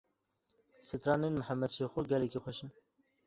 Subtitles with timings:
[0.87, 2.69] Stranên Mihemed Şêxo gelekî xweş in.